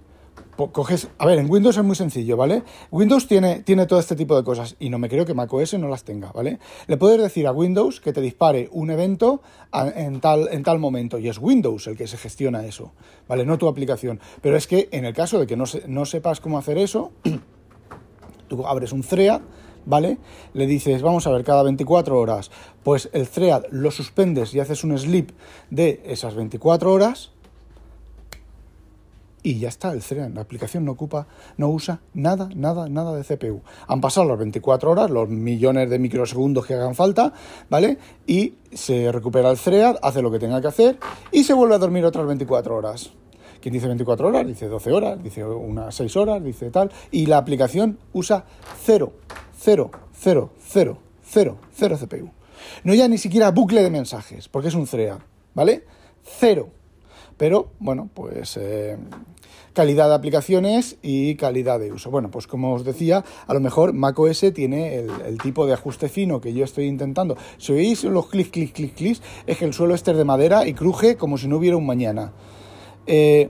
coges, 0.72 1.10
a 1.18 1.26
ver, 1.26 1.40
en 1.40 1.50
Windows 1.50 1.78
es 1.78 1.84
muy 1.84 1.96
sencillo, 1.96 2.38
¿vale? 2.38 2.64
Windows 2.92 3.28
tiene, 3.28 3.62
tiene 3.62 3.86
todo 3.86 4.00
este 4.00 4.16
tipo 4.16 4.36
de 4.36 4.44
cosas 4.44 4.76
y 4.80 4.90
no 4.90 5.00
me 5.00 5.10
creo 5.10 5.26
que 5.26 5.34
macOS 5.34 5.74
no 5.76 5.88
las 5.88 6.04
tenga, 6.04 6.32
¿vale? 6.32 6.60
Le 6.88 6.98
puedes 6.98 7.22
decir 7.22 7.48
a 7.48 7.52
Windows 7.52 8.00
que 8.00 8.14
te 8.14 8.22
dispare 8.22 8.70
un 8.72 8.92
evento 8.92 9.42
en, 9.74 10.20
tal, 10.22 10.50
en 10.52 10.64
tal 10.64 10.80
momento 10.80 11.18
y 11.18 11.30
es 11.30 11.40
Windows 11.40 11.88
el 11.88 11.98
que 11.98 12.08
se 12.08 12.18
gestiona 12.18 12.66
eso, 12.66 12.94
¿vale? 13.28 13.46
No 13.46 13.58
tu 13.58 13.68
aplicación. 13.68 14.20
Pero 14.42 14.58
es 14.58 14.68
que 14.68 14.90
en 14.92 15.06
el 15.06 15.14
caso 15.14 15.40
de 15.40 15.48
que 15.48 15.56
no, 15.56 15.66
no 15.88 16.06
sepas 16.06 16.40
cómo 16.40 16.58
hacer 16.58 16.78
eso, 16.78 17.12
Tú 18.48 18.66
abres 18.68 18.92
un 18.92 19.02
thread, 19.02 19.42
¿vale? 19.86 20.18
Le 20.54 20.68
dices, 20.68 21.02
vamos 21.02 21.26
a 21.28 21.32
ver, 21.32 21.44
cada 21.44 21.64
24 21.64 22.20
horas, 22.20 22.52
pues 22.84 23.10
el 23.14 23.28
thread 23.28 23.64
lo 23.72 23.92
suspendes 23.92 24.54
y 24.54 24.60
haces 24.60 24.84
un 24.84 24.98
sleep 24.98 25.32
de 25.70 26.02
esas 26.06 26.36
24 26.36 26.92
horas 26.92 27.32
y 29.44 29.60
ya 29.60 29.68
está, 29.68 29.92
el 29.92 30.02
thread, 30.02 30.34
la 30.34 30.42
aplicación 30.42 30.86
no 30.86 30.94
ocupa, 30.94 31.28
no 31.58 31.70
usa 31.70 32.02
nada, 32.14 32.50
nada, 32.56 32.88
nada 32.88 33.16
de 33.16 33.24
CPU. 33.24 33.62
Han 33.88 34.02
pasado 34.02 34.28
las 34.28 34.40
24 34.40 34.92
horas, 34.92 35.12
los 35.12 35.28
millones 35.30 35.90
de 35.90 36.00
microsegundos 36.00 36.66
que 36.66 36.74
hagan 36.74 36.96
falta, 36.96 37.34
¿vale? 37.70 37.98
Y 38.26 38.56
se 38.72 39.12
recupera 39.12 39.52
el 39.52 39.60
thread, 39.60 39.98
hace 40.02 40.22
lo 40.22 40.32
que 40.32 40.40
tenga 40.40 40.62
que 40.62 40.68
hacer 40.68 40.98
y 41.32 41.44
se 41.44 41.54
vuelve 41.54 41.76
a 41.76 41.78
dormir 41.78 42.06
otras 42.06 42.26
24 42.26 42.76
horas. 42.76 43.12
¿Quién 43.62 43.74
dice 43.74 43.88
24 43.88 44.28
horas? 44.28 44.48
Dice 44.48 44.68
12 44.68 44.92
horas, 44.92 45.24
dice 45.24 45.46
unas 45.46 45.96
6 45.96 46.18
horas, 46.18 46.44
dice 46.44 46.70
tal. 46.70 46.92
Y 47.12 47.28
la 47.28 47.38
aplicación 47.38 47.98
usa 48.12 48.46
0, 48.84 49.14
0, 49.58 49.92
0, 50.14 50.50
0, 50.60 51.00
0, 51.24 51.58
0 51.74 51.98
CPU. 51.98 52.32
No 52.84 52.94
ya 52.94 53.08
ni 53.08 53.18
siquiera 53.18 53.52
bucle 53.52 53.82
de 53.82 53.90
mensajes, 53.90 54.50
porque 54.50 54.68
es 54.68 54.76
un 54.76 54.86
thread, 54.86 55.18
¿vale? 55.54 55.86
Cero. 56.24 56.72
Pero, 57.38 57.70
bueno, 57.80 58.10
pues 58.14 58.58
eh, 58.58 58.98
calidad 59.74 60.08
de 60.10 60.16
aplicaciones 60.16 60.98
y 61.02 61.36
calidad 61.36 61.80
de 61.80 61.92
uso. 61.92 62.12
Bueno, 62.12 62.32
pues 62.32 62.48
como 62.48 62.74
os 62.74 62.84
decía, 62.84 63.24
a 63.48 63.54
lo 63.54 63.60
mejor 63.60 63.94
macOS 63.94 64.46
tiene 64.54 64.96
el, 65.00 65.38
tipo 65.40 65.66
de 65.66 65.74
ajuste 65.74 66.10
fino 66.10 66.40
que 66.40 66.54
yo 66.54 66.64
estoy 66.64 66.86
intentando. 66.86 67.36
Si 67.58 67.74
oís 67.74 68.04
los 68.04 68.28
clic, 68.28 68.52
clic, 68.52 68.74
clic, 68.74 68.96
clic, 68.96 69.22
es 69.46 69.58
que 69.58 69.66
el 69.66 69.74
suelo 69.74 69.96
este 69.96 70.12
es 70.12 70.18
de 70.18 70.26
madera 70.26 70.68
y 70.68 70.74
cruje 70.74 71.18
como 71.18 71.38
si 71.38 71.48
no 71.48 71.58
hubiera 71.58 71.76
un 71.76 71.86
mañana. 71.86 72.32
Eh, 73.08 73.50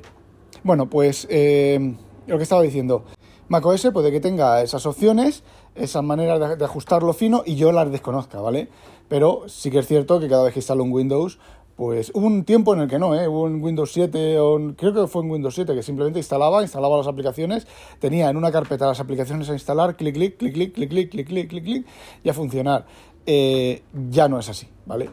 bueno, 0.64 0.90
pues 0.90 1.28
eh, 1.30 1.96
lo 2.26 2.38
que 2.38 2.44
estaba 2.44 2.62
diciendo. 2.62 3.04
macOS 3.50 3.90
puede 3.94 4.12
que 4.12 4.22
tenga 4.22 4.62
esas 4.62 4.86
opciones, 4.86 5.44
esas 5.76 6.04
maneras 6.04 6.58
de, 6.58 6.66
ajustarlo 6.66 7.14
fino 7.14 7.44
y 7.46 7.56
yo 7.56 7.72
las 7.72 7.92
desconozca, 7.92 8.40
¿vale? 8.40 8.70
Pero 9.10 9.44
sí 9.48 9.70
que 9.70 9.80
es 9.80 9.88
cierto 9.88 10.20
que 10.20 10.30
cada 10.30 10.44
vez 10.44 10.54
que 10.54 10.60
instalo 10.60 10.84
un 10.84 10.92
Windows, 10.92 11.40
pues 11.76 12.12
hubo 12.14 12.28
un 12.28 12.44
tiempo 12.44 12.74
en 12.74 12.82
el 12.82 12.88
que 12.88 13.00
no, 13.00 13.16
¿eh? 13.16 13.28
hubo 13.28 13.48
en 13.48 13.64
Windows 13.64 13.92
7, 13.92 14.40
o 14.40 14.74
creo 14.76 14.94
que 14.94 15.08
fue 15.08 15.24
en 15.24 15.32
Windows 15.32 15.56
7, 15.56 15.74
que 15.74 15.84
simplemente 15.84 16.20
instalaba, 16.20 16.62
instalaba 16.62 16.98
las 16.98 17.08
aplicaciones, 17.08 17.68
tenía 18.00 18.30
en 18.30 18.38
una 18.38 18.52
carpeta 18.52 18.88
las 18.88 19.00
aplicaciones 19.00 19.50
a 19.50 19.54
instalar, 19.54 19.96
clic, 19.96 20.14
clic, 20.14 20.38
clic, 20.38 20.54
clic, 20.54 20.74
clic, 20.74 20.90
clic, 20.90 21.10
clic, 21.10 21.28
clic, 21.28 21.50
clic, 21.50 21.64
clic, 21.64 21.86
y 22.24 22.30
a 22.30 22.34
funcionar. 22.34 22.86
Eh, 23.26 23.82
ya 24.10 24.28
no 24.28 24.38
es 24.38 24.50
así, 24.50 24.68
¿vale? 24.86 25.10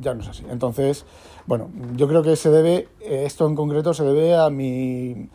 Ya 0.00 0.14
no 0.14 0.22
es 0.22 0.28
así. 0.28 0.44
Entonces, 0.50 1.06
bueno, 1.46 1.70
yo 1.94 2.08
creo 2.08 2.22
que 2.22 2.34
se 2.34 2.50
debe, 2.50 2.88
esto 3.00 3.46
en 3.46 3.54
concreto 3.54 3.94
se 3.94 4.02
debe 4.02 4.36
a 4.36 4.50
mi 4.50 5.28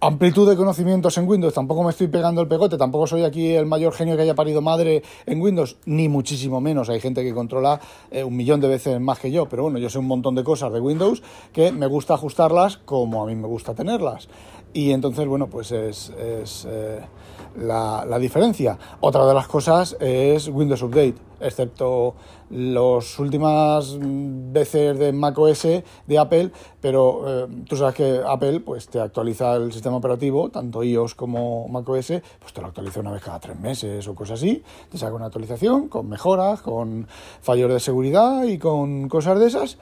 amplitud 0.00 0.48
de 0.48 0.56
conocimientos 0.56 1.18
en 1.18 1.28
Windows, 1.28 1.54
tampoco 1.54 1.82
me 1.82 1.90
estoy 1.90 2.08
pegando 2.08 2.40
el 2.40 2.48
pegote, 2.48 2.76
tampoco 2.76 3.06
soy 3.06 3.24
aquí 3.24 3.54
el 3.54 3.66
mayor 3.66 3.92
genio 3.92 4.16
que 4.16 4.22
haya 4.22 4.34
parido 4.34 4.60
madre 4.60 5.02
en 5.26 5.40
Windows, 5.40 5.76
ni 5.86 6.08
muchísimo 6.08 6.60
menos. 6.60 6.88
Hay 6.88 7.00
gente 7.00 7.22
que 7.22 7.34
controla 7.34 7.80
eh, 8.10 8.22
un 8.22 8.36
millón 8.36 8.60
de 8.60 8.68
veces 8.68 9.00
más 9.00 9.18
que 9.18 9.30
yo, 9.30 9.46
pero 9.46 9.64
bueno, 9.64 9.78
yo 9.78 9.90
sé 9.90 9.98
un 9.98 10.06
montón 10.06 10.34
de 10.34 10.44
cosas 10.44 10.72
de 10.72 10.80
Windows 10.80 11.22
que 11.52 11.72
me 11.72 11.86
gusta 11.86 12.14
ajustarlas 12.14 12.78
como 12.78 13.22
a 13.22 13.26
mí 13.26 13.34
me 13.34 13.48
gusta 13.48 13.74
tenerlas. 13.74 14.28
Y 14.72 14.92
entonces, 14.92 15.26
bueno, 15.26 15.48
pues 15.48 15.72
es, 15.72 16.12
eh, 16.16 17.00
la, 17.56 18.18
diferencia. 18.18 18.78
Otra 19.00 19.26
de 19.26 19.34
las 19.34 19.48
cosas 19.48 19.96
es 19.98 20.48
Windows 20.48 20.82
Update, 20.82 21.14
excepto 21.40 22.14
las 22.50 23.18
últimas 23.18 23.96
veces 23.98 24.98
de 24.98 25.12
macOS 25.12 25.66
de 26.06 26.18
Apple, 26.18 26.50
pero 26.80 27.24
eh, 27.26 27.46
tú 27.66 27.76
sabes 27.76 27.94
que 27.94 28.20
Apple 28.26 28.60
pues 28.60 28.88
te 28.88 29.00
actualiza 29.00 29.54
el 29.56 29.72
sistema 29.72 29.96
operativo, 29.96 30.50
tanto 30.50 30.82
iOS 30.82 31.14
como 31.14 31.68
macOS, 31.68 32.12
pues 32.38 32.52
te 32.52 32.60
lo 32.60 32.68
actualiza 32.68 33.00
una 33.00 33.12
vez 33.12 33.22
cada 33.22 33.40
tres 33.40 33.58
meses 33.58 34.06
o 34.08 34.14
cosas 34.14 34.40
así, 34.40 34.62
te 34.90 34.98
saca 34.98 35.14
una 35.14 35.26
actualización 35.26 35.88
con 35.88 36.08
mejoras, 36.08 36.62
con 36.62 37.06
fallos 37.40 37.72
de 37.72 37.80
seguridad 37.80 38.44
y 38.44 38.58
con 38.58 39.08
cosas 39.08 39.38
de 39.38 39.46
esas 39.46 39.78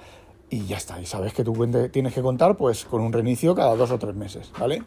y 0.48 0.66
ya 0.66 0.76
está. 0.76 1.00
Y 1.00 1.06
sabes 1.06 1.32
que 1.32 1.42
tú 1.42 1.54
tienes 1.90 2.14
que 2.14 2.22
contar 2.22 2.56
pues 2.56 2.84
con 2.84 3.00
un 3.00 3.12
reinicio 3.12 3.54
cada 3.54 3.74
dos 3.74 3.90
o 3.90 3.98
tres 3.98 4.14
meses, 4.14 4.52
¿vale? 4.58 4.82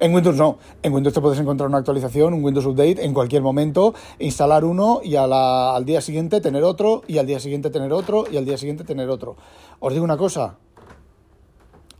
En 0.00 0.14
Windows 0.14 0.36
no. 0.36 0.58
En 0.82 0.92
Windows 0.92 1.14
te 1.14 1.20
puedes 1.20 1.38
encontrar 1.38 1.68
una 1.68 1.78
actualización, 1.78 2.34
un 2.34 2.44
Windows 2.44 2.66
Update 2.66 3.04
en 3.04 3.14
cualquier 3.14 3.42
momento, 3.42 3.94
instalar 4.18 4.64
uno 4.64 5.00
y 5.02 5.16
al 5.16 5.84
día 5.84 6.00
siguiente 6.00 6.40
tener 6.40 6.64
otro, 6.64 7.02
y 7.06 7.18
al 7.18 7.26
día 7.26 7.40
siguiente 7.40 7.70
tener 7.70 7.92
otro, 7.92 8.24
y 8.30 8.36
al 8.36 8.44
día 8.44 8.58
siguiente 8.58 8.84
tener 8.84 9.08
otro. 9.08 9.36
Os 9.78 9.92
digo 9.92 10.04
una 10.04 10.16
cosa, 10.16 10.58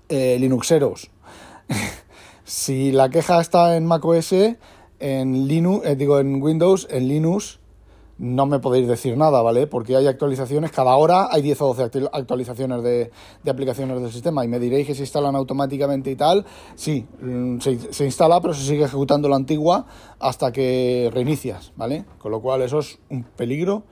eh, 0.09 0.37
Linuxeros. 0.41 1.11
si 2.45 2.93
la 2.93 3.09
queja 3.09 3.41
está 3.41 3.77
en 3.77 3.87
macOS, 3.87 4.35
en 4.99 5.49
Linux, 5.49 5.87
eh, 5.87 5.97
digo 5.97 6.19
en 6.19 6.43
Windows, 6.43 6.89
en 6.91 7.09
Linux 7.09 7.61
no 8.19 8.47
me 8.47 8.59
podéis 8.59 8.89
decir 8.89 9.17
nada, 9.17 9.43
¿vale? 9.43 9.67
Porque 9.67 9.97
hay 9.97 10.07
actualizaciones, 10.07 10.71
cada 10.71 10.97
hora 10.97 11.29
hay 11.31 11.43
10 11.43 11.61
o 11.63 11.75
12 11.75 12.09
actualizaciones 12.13 12.83
de, 12.83 13.11
aplicaciones 13.49 14.01
del 14.01 14.11
sistema 14.11 14.45
y 14.45 14.49
me 14.49 14.59
diréis 14.59 14.87
que 14.87 14.95
se 14.95 15.03
instalan 15.03 15.37
automáticamente 15.37 16.11
y 16.11 16.17
tal. 16.17 16.45
Sí, 16.75 17.07
mm, 17.21 17.59
se, 17.61 18.05
instala, 18.05 18.41
pero 18.41 18.55
se 18.55 18.65
sigue 18.65 18.85
ejecutando 18.85 19.29
la 19.29 19.37
antigua 19.37 19.87
hasta 20.19 20.53
que 20.53 21.11
reinicias, 21.13 21.73
¿vale? 21.77 22.05
Con 22.19 22.33
lo 22.33 22.41
cual 22.41 22.63
eso 22.63 22.79
es 22.79 22.99
un 23.11 23.25
peligro 23.25 23.85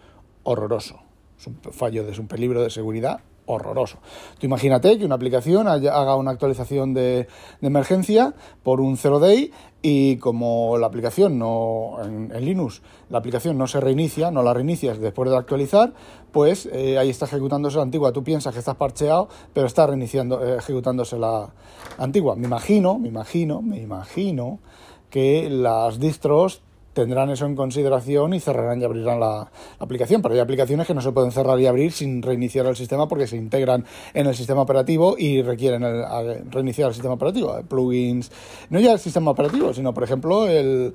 horroroso. 0.43 1.01
Es 1.39 1.47
un 1.47 1.59
fallo, 1.73 2.09
es 2.09 2.19
un 2.19 2.29
peligro 2.29 2.63
de 2.63 2.71
seguridad 2.71 3.21
horroroso. 3.47 3.99
Tú 4.39 4.47
imagínate 4.47 4.99
que 4.99 5.05
una 5.05 5.15
aplicación 5.15 5.69
haga 5.69 6.17
una 6.17 6.31
actualización 6.31 6.95
de, 6.95 7.29
emergencia 7.61 8.35
por 8.63 8.81
un 8.81 8.97
0 8.97 9.19
day 9.19 9.53
y 9.83 10.17
como 10.17 10.79
la 10.79 10.87
aplicación 10.87 11.39
no 11.39 11.97
en, 12.03 12.29
Linux 12.45 12.83
la 13.11 13.19
aplicación 13.19 13.59
no 13.59 13.67
se 13.67 13.81
reinicia, 13.81 14.31
no 14.31 14.43
la 14.43 14.55
reinicias 14.55 14.99
después 14.99 15.31
de 15.31 15.37
actualizar, 15.37 15.93
pues 16.33 16.67
eh, 16.73 16.99
ahí 16.99 17.11
está 17.11 17.27
ejecutándose 17.27 17.77
la 17.77 17.83
antigua. 17.83 18.13
Tú 18.13 18.25
piensas 18.25 18.53
que 18.53 18.59
estás 18.59 18.77
parcheado, 18.77 19.29
pero 19.53 19.67
está 19.67 19.87
reiniciando, 19.87 20.45
eh, 20.45 20.57
ejecutándose 20.59 21.19
la 21.19 21.51
antigua. 21.99 22.35
Me 22.35 22.47
imagino, 22.47 22.99
me 22.99 23.09
imagino, 23.09 23.63
me 23.63 23.81
imagino 23.81 24.59
que 25.11 25.49
las 25.49 26.01
distros 26.01 26.63
tendrán 26.95 27.29
eso 27.31 27.45
en 27.45 27.55
consideración 27.55 28.33
y 28.33 28.41
cerrarán 28.41 28.81
y 28.81 28.85
abrirán 28.85 29.21
la, 29.21 29.51
aplicación. 29.79 30.23
Pero 30.23 30.35
hay 30.35 30.41
aplicaciones 30.41 30.87
que 30.87 30.95
no 30.95 31.01
se 31.01 31.13
pueden 31.13 31.33
cerrar 31.33 31.61
y 31.61 31.67
abrir 31.67 31.93
sin 31.93 32.23
reiniciar 32.23 32.67
el 32.67 32.77
sistema 32.77 33.07
porque 33.07 33.27
se 33.27 33.37
integran 33.37 33.85
en 34.15 34.27
el 34.27 34.35
sistema 34.35 34.63
operativo 34.63 35.17
y 35.19 35.43
requieren 35.43 35.83
reiniciar 36.51 36.89
el 36.89 36.95
sistema 36.95 37.15
operativo. 37.15 37.61
Plugins, 37.69 38.31
no 38.71 38.81
ya 38.81 38.93
el 38.93 38.99
sistema 38.99 39.33
operativo, 39.33 39.75
sino 39.75 39.93
por 39.93 40.05
ejemplo 40.05 40.47
el, 40.47 40.95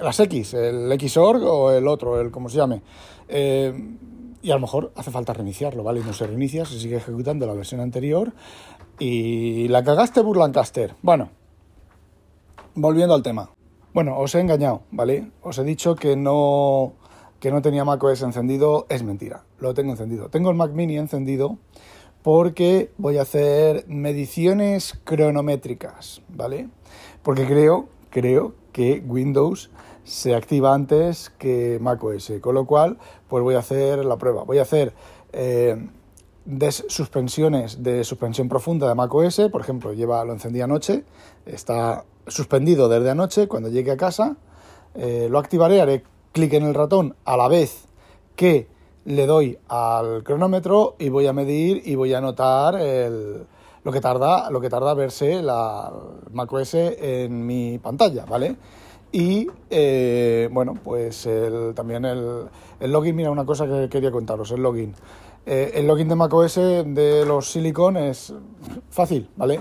las 0.00 0.20
X, 0.20 0.54
el 0.54 0.98
Xorg 0.98 1.42
o 1.44 1.72
el 1.72 1.86
otro, 1.86 2.20
el 2.20 2.30
como 2.30 2.48
se 2.48 2.56
llame. 2.56 2.82
Eh, 3.28 3.74
y 4.40 4.50
a 4.50 4.54
lo 4.54 4.60
mejor 4.60 4.92
hace 4.94 5.10
falta 5.10 5.32
reiniciarlo, 5.32 5.82
¿vale? 5.82 6.00
Y 6.00 6.04
no 6.04 6.12
se 6.12 6.26
reinicia, 6.26 6.64
se 6.64 6.78
sigue 6.78 6.96
ejecutando 6.96 7.46
la 7.46 7.54
versión 7.54 7.80
anterior 7.80 8.32
y 8.98 9.68
la 9.68 9.82
cagaste 9.82 10.20
Burlancaster. 10.22 10.94
Bueno, 11.02 11.30
volviendo 12.74 13.14
al 13.14 13.22
tema. 13.22 13.50
Bueno, 13.98 14.16
os 14.16 14.32
he 14.36 14.40
engañado, 14.40 14.82
¿vale? 14.92 15.32
Os 15.42 15.58
he 15.58 15.64
dicho 15.64 15.96
que 15.96 16.14
no, 16.14 16.92
que 17.40 17.50
no 17.50 17.62
tenía 17.62 17.84
macOS 17.84 18.22
encendido, 18.22 18.86
es 18.88 19.02
mentira, 19.02 19.42
lo 19.58 19.74
tengo 19.74 19.90
encendido. 19.90 20.28
Tengo 20.28 20.50
el 20.50 20.56
Mac 20.56 20.70
mini 20.70 20.96
encendido 20.96 21.58
porque 22.22 22.92
voy 22.96 23.18
a 23.18 23.22
hacer 23.22 23.86
mediciones 23.88 25.00
cronométricas, 25.02 26.22
¿vale? 26.28 26.68
Porque 27.24 27.44
creo, 27.44 27.88
creo 28.10 28.54
que 28.70 29.02
Windows 29.04 29.68
se 30.04 30.36
activa 30.36 30.74
antes 30.74 31.30
que 31.30 31.80
macOS, 31.80 32.34
con 32.40 32.54
lo 32.54 32.66
cual, 32.66 32.98
pues 33.26 33.42
voy 33.42 33.56
a 33.56 33.58
hacer 33.58 34.04
la 34.04 34.16
prueba. 34.16 34.44
Voy 34.44 34.58
a 34.58 34.62
hacer 34.62 34.94
eh, 35.32 35.88
suspensiones 36.86 37.82
de 37.82 38.04
suspensión 38.04 38.48
profunda 38.48 38.88
de 38.88 38.94
macOS, 38.94 39.40
por 39.50 39.60
ejemplo, 39.60 39.92
lleva, 39.92 40.24
lo 40.24 40.34
encendí 40.34 40.60
anoche, 40.60 41.02
está 41.46 42.04
suspendido 42.30 42.88
desde 42.88 43.10
anoche, 43.10 43.48
cuando 43.48 43.68
llegue 43.68 43.92
a 43.92 43.96
casa, 43.96 44.36
eh, 44.94 45.28
lo 45.30 45.38
activaré, 45.38 45.80
haré 45.80 46.04
clic 46.32 46.52
en 46.54 46.64
el 46.64 46.74
ratón 46.74 47.16
a 47.24 47.36
la 47.36 47.48
vez 47.48 47.86
que 48.36 48.68
le 49.04 49.26
doy 49.26 49.58
al 49.68 50.22
cronómetro 50.22 50.96
y 50.98 51.08
voy 51.08 51.26
a 51.26 51.32
medir 51.32 51.82
y 51.84 51.94
voy 51.94 52.12
a 52.14 52.18
anotar 52.18 52.74
lo 52.74 53.92
que 53.92 54.00
tarda 54.00 54.50
lo 54.50 54.60
que 54.60 54.68
tarda 54.68 54.92
verse 54.92 55.42
la 55.42 55.90
macOS 56.32 56.74
en 56.74 57.46
mi 57.46 57.78
pantalla, 57.78 58.26
¿vale? 58.26 58.56
Y 59.10 59.46
eh, 59.70 60.48
bueno, 60.52 60.74
pues 60.84 61.26
también 61.74 62.04
el, 62.04 62.44
el, 62.80 62.92
login, 62.92 63.16
mira, 63.16 63.30
una 63.30 63.46
cosa 63.46 63.66
que 63.66 63.88
quería 63.88 64.10
contaros, 64.10 64.50
el 64.50 64.62
login. 64.62 64.94
Eh, 65.50 65.72
el 65.76 65.86
login 65.86 66.08
de 66.08 66.14
macOS 66.14 66.56
de 66.56 67.24
los 67.26 67.50
Silicon 67.50 67.96
es 67.96 68.34
fácil, 68.90 69.30
¿vale? 69.34 69.60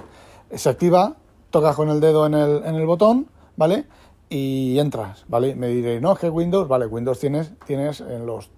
Se 0.53 0.67
activa 0.67 1.15
tocas 1.49 1.75
con 1.75 1.89
el 1.89 1.99
dedo 1.99 2.25
en 2.25 2.33
el, 2.33 2.63
en 2.65 2.75
el 2.75 2.85
botón, 2.85 3.27
¿vale? 3.55 3.85
Y 4.29 4.77
entras, 4.79 5.25
¿vale? 5.27 5.55
Me 5.55 5.67
diré, 5.67 6.01
no, 6.01 6.13
es 6.13 6.19
que 6.19 6.29
Windows, 6.29 6.67
vale, 6.67 6.85
Windows 6.85 7.19
tienes, 7.19 7.51
tienes 7.65 8.01
en 8.01 8.25
los, 8.25 8.49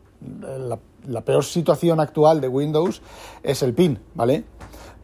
la, 1.06 1.22
peor 1.22 1.44
situación 1.44 2.00
actual 2.00 2.42
de 2.42 2.48
Windows 2.48 3.02
es 3.44 3.64
el 3.64 3.74
PIN, 3.74 4.00
¿vale? 4.16 4.44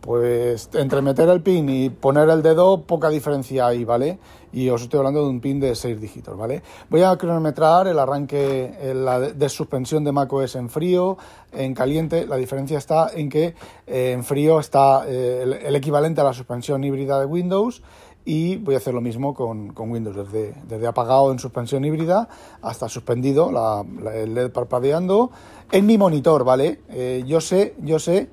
Pues 0.06 0.70
entre 0.74 1.02
meter 1.02 1.28
el 1.30 1.42
pin 1.42 1.68
y 1.68 1.90
poner 1.90 2.30
el 2.30 2.44
dedo, 2.44 2.84
poca 2.84 3.10
diferencia 3.10 3.66
hay, 3.66 3.84
¿vale? 3.86 4.20
Y 4.54 4.70
os 4.70 4.84
estoy 4.84 5.00
hablando 5.00 5.24
de 5.24 5.30
un 5.30 5.42
pin 5.42 5.60
de 5.60 5.74
6 5.74 6.00
dígitos, 6.00 6.38
¿vale? 6.38 6.62
Voy 6.92 7.02
a 7.02 7.18
cronometrar 7.18 7.88
el 7.88 7.98
arranque, 7.98 8.94
la 8.94 9.20
de 9.20 9.50
suspensión 9.50 10.04
de 10.04 10.12
macOS 10.12 10.58
en 10.58 10.70
frío, 10.70 11.18
en 11.52 11.74
caliente. 11.74 12.28
La 12.28 12.36
diferencia 12.36 12.78
está 12.78 13.10
en 13.16 13.30
que 13.30 13.56
eh, 13.88 14.12
en 14.12 14.24
frío 14.24 14.60
está 14.60 15.06
eh, 15.08 15.60
el, 15.66 15.76
equivalente 15.76 16.22
a 16.22 16.24
la 16.24 16.34
suspensión 16.34 16.84
híbrida 16.84 17.20
de 17.20 17.26
Windows 17.26 17.82
y 18.26 18.58
voy 18.58 18.76
a 18.76 18.78
hacer 18.78 18.94
lo 18.94 19.02
mismo 19.02 19.34
con, 19.34 19.74
Windows, 19.76 20.16
desde, 20.16 20.54
desde, 20.68 20.86
apagado 20.86 21.32
en 21.32 21.40
suspensión 21.40 21.84
híbrida 21.84 22.30
hasta 22.62 22.88
suspendido, 22.90 23.50
el 24.14 24.36
LED 24.36 24.52
parpadeando 24.52 25.32
en 25.72 25.88
mi 25.88 25.98
monitor, 25.98 26.44
¿vale? 26.44 26.82
Eh, 26.90 27.24
yo 27.26 27.42
sé, 27.42 27.76
yo 27.80 27.98
sé 27.98 28.30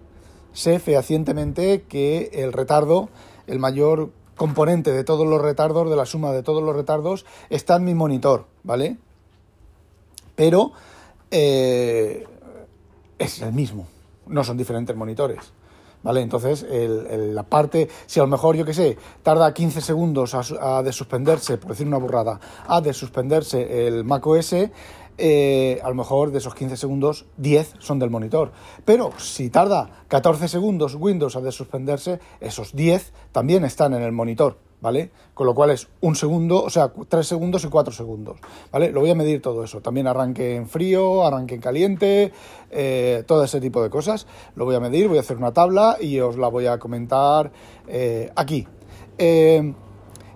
sé 0.53 0.79
fehacientemente 0.79 1.83
que 1.83 2.31
el 2.35 2.53
retardo, 2.53 3.09
el 3.47 3.59
mayor 3.59 4.11
componente 4.37 4.93
de 4.93 5.05
todos 5.05 5.27
los 5.27 5.41
retardos, 5.41 5.89
de 5.89 5.97
la 5.97 6.07
suma 6.07 6.33
de 6.33 6.43
todos 6.43 6.63
los 6.63 6.75
retardos, 6.75 7.25
está 7.51 7.77
en 7.77 7.85
mi 7.85 7.95
monitor, 7.95 8.47
¿vale? 8.63 8.97
Pero 10.35 10.73
eh, 11.31 12.27
es 13.19 13.43
el 13.43 13.53
mismo, 13.53 13.87
no 14.27 14.45
son 14.45 14.57
diferentes 14.57 14.97
monitores. 14.97 15.53
¿Vale? 16.03 16.21
Entonces, 16.21 16.67
la 16.69 17.45
parte, 17.45 17.89
si 18.07 18.19
a 18.19 18.25
lo 18.25 18.27
mejor, 18.27 18.57
yo 18.57 18.65
qué 18.65 18.75
sé, 18.75 18.99
tarda 19.23 19.55
15 19.55 19.81
segundos 19.81 20.35
a, 20.35 20.79
a 20.79 20.83
desuspenderse, 20.83 21.59
por 21.59 21.71
decir 21.71 21.87
una 21.87 21.99
burrada, 21.99 22.41
a 22.67 22.81
desuspenderse 22.81 23.87
el 23.87 24.03
macOS, 24.03 24.53
eh, 25.19 25.81
a 25.83 25.89
lo 25.89 25.95
mejor 25.95 26.33
de 26.33 26.39
esos 26.39 26.55
15 26.55 26.77
segundos, 26.77 27.27
10 27.37 27.75
son 27.79 27.99
del 27.99 28.11
monitor. 28.11 28.53
Pero 28.85 29.13
si 29.19 29.51
tarda 29.51 30.05
14 30.09 30.49
segundos 30.49 30.95
Windows 30.95 31.37
a 31.37 31.41
desuspenderse, 31.41 32.21
esos 32.41 32.75
10 32.75 33.13
también 33.33 33.65
están 33.65 33.95
en 33.95 34.03
el 34.03 34.13
monitor, 34.13 34.57
¿vale? 34.81 35.11
Con 35.35 35.47
lo 35.47 35.55
cual 35.55 35.71
es 35.71 35.89
un 36.01 36.17
segundo, 36.17 36.63
o 36.63 36.71
sea, 36.71 36.93
3 37.09 37.27
segundos 37.27 37.65
y 37.65 37.69
4 37.69 37.93
segundos, 37.93 38.39
¿vale? 38.71 38.91
Lo 38.91 39.01
voy 39.01 39.11
a 39.11 39.15
medir 39.15 39.43
todo 39.43 39.65
eso. 39.65 39.81
También 39.81 40.07
arranque 40.07 40.57
en 40.57 40.69
frío, 40.69 41.25
arranque 41.25 41.57
en 41.57 41.61
caliente, 41.61 42.33
eh, 42.71 43.23
todo 43.27 43.45
ese 43.45 43.61
tipo 43.61 43.83
de 43.83 43.91
cosas. 43.91 44.27
Lo 44.57 44.65
voy 44.65 44.75
a 44.75 44.81
medir, 44.81 45.09
voy 45.09 45.19
a 45.19 45.21
hacer 45.21 45.37
una 45.37 45.53
tabla 45.53 45.99
y 46.01 46.21
os 46.21 46.37
la 46.39 46.49
voy 46.49 46.67
a 46.67 46.79
comentar 46.79 47.53
eh, 47.87 48.31
aquí. 48.35 48.67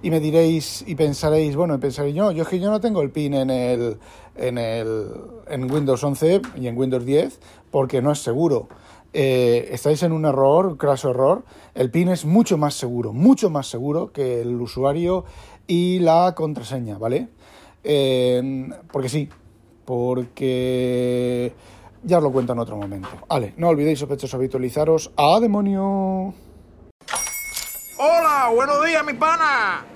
Y 0.06 0.10
me 0.10 0.20
diréis 0.20 0.84
y 0.86 0.94
pensaréis, 0.94 1.56
bueno, 1.56 1.80
pensaréis, 1.80 2.14
no, 2.14 2.30
yo 2.30 2.44
es 2.44 2.48
que 2.48 2.60
yo 2.60 2.70
no 2.70 2.80
tengo 2.80 3.02
el 3.02 3.10
pin 3.10 3.34
en 3.34 3.50
el 3.50 3.98
en, 4.36 4.56
el, 4.56 5.10
en 5.48 5.68
Windows 5.68 6.04
11 6.04 6.42
y 6.60 6.68
en 6.68 6.78
Windows 6.78 7.04
10 7.04 7.40
porque 7.72 8.00
no 8.00 8.12
es 8.12 8.20
seguro. 8.20 8.68
Eh, 9.12 9.68
estáis 9.72 10.04
en 10.04 10.12
un 10.12 10.24
error, 10.24 10.76
crash 10.76 11.06
error. 11.06 11.42
El 11.74 11.90
PIN 11.90 12.10
es 12.10 12.24
mucho 12.24 12.56
más 12.56 12.74
seguro, 12.74 13.12
mucho 13.12 13.50
más 13.50 13.66
seguro 13.66 14.12
que 14.12 14.42
el 14.42 14.60
usuario 14.60 15.24
y 15.66 15.98
la 15.98 16.34
contraseña, 16.36 16.98
¿vale? 16.98 17.26
Eh, 17.82 18.68
porque 18.92 19.08
sí, 19.08 19.28
porque 19.84 21.52
ya 22.04 22.18
os 22.18 22.22
lo 22.22 22.30
cuento 22.30 22.52
en 22.52 22.60
otro 22.60 22.76
momento. 22.76 23.08
Vale, 23.28 23.54
no 23.56 23.70
olvidéis 23.70 23.98
sospechosos 23.98 24.34
habitualizaros. 24.34 25.10
¡A 25.16 25.40
demonio! 25.40 26.32
Hola, 27.98 28.52
buenos 28.54 28.84
días, 28.84 29.04
mi 29.04 29.14
pana. 29.14 29.95